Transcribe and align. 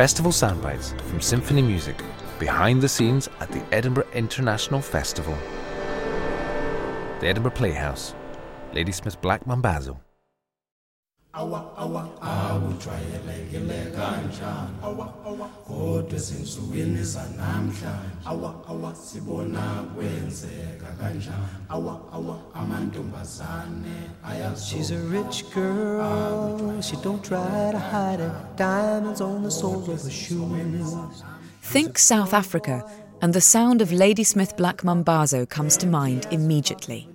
Festival 0.00 0.32
soundbites 0.32 0.98
from 1.02 1.18
Sinfini 1.18 1.62
Music 1.62 1.94
behind 2.38 2.80
the 2.80 2.88
scenes 2.88 3.28
at 3.40 3.50
the 3.50 3.62
Edinburgh 3.70 4.08
International 4.14 4.80
Festival. 4.80 5.36
The 7.20 7.26
Edinburgh 7.26 7.52
Playhouse, 7.52 8.14
Ladysmith 8.72 9.20
Black 9.20 9.44
Mambazo. 9.44 9.98
Awa 11.32 11.64
awa. 11.78 12.08
Awujwayelekile 12.20 13.90
kanjani? 13.96 14.74
Awa 14.82 15.14
awa. 15.26 15.48
Kodwa 15.66 16.14
ezinsukwini 16.16 17.02
zanamhlanje 17.02 17.86
awa 18.26 18.54
awa. 18.68 18.94
sibona 18.94 19.84
kwenzeka 19.94 20.86
kanjani? 21.00 21.36
Awa 21.68 22.00
awa. 22.12 22.38
Amantombazane 22.54 24.10
She's 24.56 24.90
a 24.90 24.98
rich 24.98 25.44
girl, 25.54 26.80
she 26.80 26.96
don't 26.96 27.22
try 27.22 27.70
to 27.72 27.78
hide 27.78 28.20
it. 28.20 28.32
Diamonds 28.56 29.20
on 29.20 29.42
the 29.42 29.50
soles 29.50 29.88
of 29.88 30.02
her 30.02 30.10
shoes. 30.10 31.22
Think 31.62 31.98
South 31.98 32.34
Africa, 32.34 32.84
and 33.22 33.32
the 33.34 33.40
sound 33.40 33.80
of 33.82 33.92
Ladysmith 33.92 34.56
Black 34.56 34.78
Mambazo 34.82 35.48
comes 35.48 35.76
to 35.78 35.86
mind 35.86 36.26
immediately. 36.30 37.09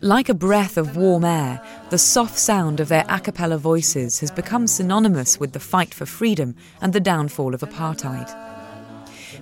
Like 0.00 0.28
a 0.28 0.34
breath 0.34 0.76
of 0.76 0.96
warm 0.96 1.24
air, 1.24 1.62
the 1.90 1.98
soft 1.98 2.38
sound 2.38 2.80
of 2.80 2.88
their 2.88 3.04
a 3.08 3.20
cappella 3.20 3.58
voices 3.58 4.20
has 4.20 4.30
become 4.30 4.66
synonymous 4.66 5.40
with 5.40 5.52
the 5.52 5.60
fight 5.60 5.94
for 5.94 6.06
freedom 6.06 6.56
and 6.80 6.92
the 6.92 7.00
downfall 7.00 7.54
of 7.54 7.60
apartheid. 7.60 8.28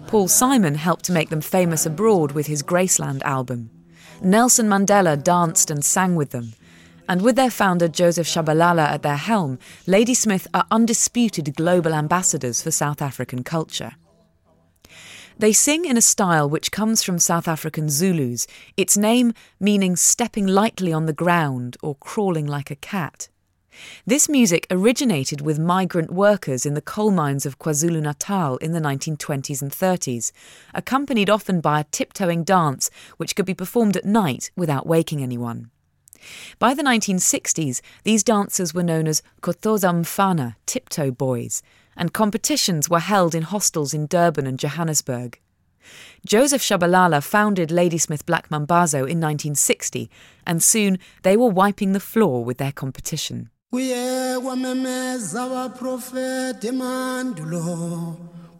Paul 0.06 0.28
Simon 0.28 0.74
helped 0.74 1.04
to 1.06 1.12
make 1.12 1.30
them 1.30 1.40
famous 1.40 1.86
abroad 1.86 2.32
with 2.32 2.46
his 2.46 2.62
Graceland 2.62 3.22
album. 3.22 3.70
Nelson 4.20 4.68
Mandela 4.68 5.22
danced 5.22 5.70
and 5.70 5.84
sang 5.84 6.14
with 6.14 6.30
them. 6.30 6.52
And 7.08 7.22
with 7.22 7.34
their 7.34 7.50
founder 7.50 7.88
Joseph 7.88 8.26
Shabalala 8.26 8.86
at 8.86 9.02
their 9.02 9.16
helm, 9.16 9.58
Ladysmith 9.86 10.46
are 10.54 10.66
undisputed 10.70 11.56
global 11.56 11.94
ambassadors 11.94 12.62
for 12.62 12.70
South 12.70 13.02
African 13.02 13.42
culture. 13.42 13.94
They 15.38 15.52
sing 15.52 15.84
in 15.84 15.96
a 15.96 16.02
style 16.02 16.48
which 16.48 16.70
comes 16.70 17.02
from 17.02 17.18
South 17.18 17.48
African 17.48 17.88
Zulus, 17.88 18.46
its 18.76 18.96
name 18.96 19.32
meaning 19.58 19.96
stepping 19.96 20.46
lightly 20.46 20.92
on 20.92 21.06
the 21.06 21.12
ground 21.12 21.76
or 21.82 21.96
crawling 21.96 22.46
like 22.46 22.70
a 22.70 22.76
cat. 22.76 23.28
This 24.06 24.28
music 24.28 24.66
originated 24.70 25.40
with 25.40 25.58
migrant 25.58 26.10
workers 26.10 26.66
in 26.66 26.74
the 26.74 26.82
coal 26.82 27.10
mines 27.10 27.46
of 27.46 27.58
KwaZulu 27.58 28.02
Natal 28.02 28.58
in 28.58 28.72
the 28.72 28.80
1920s 28.80 29.62
and 29.62 29.70
30s, 29.70 30.30
accompanied 30.74 31.30
often 31.30 31.60
by 31.60 31.80
a 31.80 31.84
tiptoeing 31.84 32.44
dance 32.44 32.90
which 33.16 33.34
could 33.34 33.46
be 33.46 33.54
performed 33.54 33.96
at 33.96 34.04
night 34.04 34.50
without 34.56 34.86
waking 34.86 35.22
anyone. 35.22 35.70
By 36.58 36.74
the 36.74 36.82
1960s, 36.82 37.80
these 38.04 38.22
dancers 38.22 38.74
were 38.74 38.82
known 38.82 39.08
as 39.08 39.22
Cothoza 39.40 39.92
Mfana, 39.92 40.54
tiptoe 40.66 41.10
boys, 41.10 41.62
and 41.96 42.12
competitions 42.12 42.88
were 42.88 43.00
held 43.00 43.34
in 43.34 43.42
hostels 43.42 43.94
in 43.94 44.06
Durban 44.06 44.46
and 44.46 44.58
Johannesburg. 44.58 45.38
Joseph 46.24 46.62
Shabalala 46.62 47.22
founded 47.22 47.70
Ladysmith 47.70 48.24
Black 48.24 48.48
Mambazo 48.48 48.98
in 48.98 49.20
1960, 49.20 50.08
and 50.46 50.62
soon 50.62 50.98
they 51.22 51.36
were 51.36 51.48
wiping 51.48 51.92
the 51.92 52.00
floor 52.00 52.44
with 52.44 52.58
their 52.58 52.72
competition. 52.72 53.50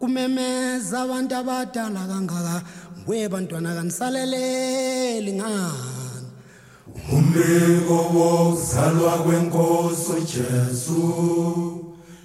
kumemeza 0.03 1.01
abantu 1.01 1.35
abadala 1.35 2.07
kangaka 2.07 2.63
bantwana 3.31 3.75
kanisaleleli 3.75 5.33
ngani 5.33 6.23
umbiko 7.11 7.93
wokuzalwa 7.93 9.17
kwenkosi 9.23 10.11
ujesu 10.11 11.72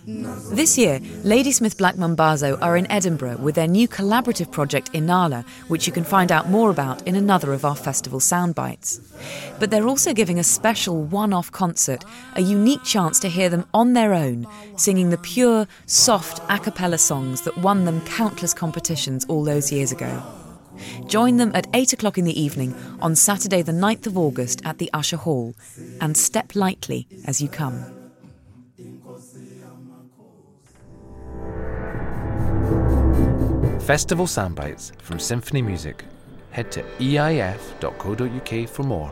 this 0.08 0.78
year, 0.78 1.00
Ladysmith 1.22 1.76
Black 1.76 1.96
Mambazo 1.96 2.58
are 2.62 2.78
in 2.78 2.90
Edinburgh 2.90 3.36
with 3.36 3.56
their 3.56 3.66
new 3.66 3.86
collaborative 3.86 4.50
project 4.50 4.90
Inala, 4.94 5.46
which 5.68 5.86
you 5.86 5.92
can 5.92 6.02
find 6.02 6.32
out 6.32 6.48
more 6.48 6.70
about 6.70 7.06
in 7.06 7.14
another 7.14 7.52
of 7.52 7.66
our 7.66 7.76
festival 7.76 8.18
soundbites. 8.18 9.02
But 9.60 9.70
they're 9.70 9.86
also 9.86 10.14
giving 10.14 10.38
a 10.38 10.44
special 10.44 11.02
one 11.02 11.34
off 11.34 11.52
concert, 11.52 12.06
a 12.36 12.40
unique 12.40 12.84
chance 12.84 13.20
to 13.20 13.28
hear 13.28 13.50
them 13.50 13.66
on 13.74 13.92
their 13.92 14.14
own, 14.14 14.46
singing 14.76 15.10
the 15.10 15.18
pure, 15.18 15.66
soft 15.84 16.40
a 16.48 16.58
cappella 16.58 16.96
songs 16.96 17.42
that 17.42 17.58
won 17.58 17.84
them 17.84 18.00
countless 18.06 18.54
competitions 18.54 19.26
all 19.28 19.44
those 19.44 19.70
years 19.70 19.92
ago. 19.92 20.22
Join 21.06 21.36
them 21.36 21.52
at 21.54 21.66
8 21.74 21.92
o'clock 21.92 22.16
in 22.16 22.24
the 22.24 22.40
evening 22.40 22.74
on 23.02 23.14
Saturday, 23.14 23.60
the 23.60 23.72
9th 23.72 24.06
of 24.06 24.16
August 24.16 24.62
at 24.64 24.78
the 24.78 24.90
Usher 24.94 25.18
Hall, 25.18 25.54
and 26.00 26.16
step 26.16 26.54
lightly 26.54 27.06
as 27.26 27.42
you 27.42 27.48
come. 27.48 27.97
festival 33.88 34.26
soundbites 34.26 34.94
from 35.00 35.16
Sinfini 35.16 35.64
Music. 35.64 36.04
Head 36.50 36.70
to 36.72 36.82
eif.co.uk 36.98 38.68
for 38.68 38.82
more. 38.82 39.10